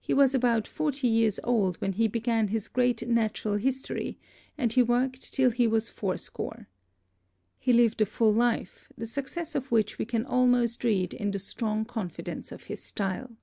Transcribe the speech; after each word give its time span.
He 0.00 0.12
was 0.12 0.34
about 0.34 0.66
forty 0.66 1.06
years 1.06 1.38
old 1.44 1.76
when 1.80 1.92
he 1.92 2.08
began 2.08 2.48
his 2.48 2.66
great 2.66 3.06
Natural 3.06 3.54
History, 3.58 4.18
and 4.58 4.72
he 4.72 4.82
worked 4.82 5.32
till 5.32 5.52
he 5.52 5.68
was 5.68 5.88
fourscore. 5.88 6.66
He 7.60 7.72
lived 7.72 8.00
a 8.00 8.06
full 8.06 8.32
life, 8.34 8.90
the 8.98 9.06
success 9.06 9.54
of 9.54 9.70
which 9.70 9.98
we 9.98 10.04
can 10.04 10.26
almost 10.26 10.82
read 10.82 11.14
in 11.14 11.30
the 11.30 11.38
strong 11.38 11.84
con 11.84 12.08
fidence 12.08 12.50
of 12.50 12.64
his 12.64 12.82
style. 12.82 13.36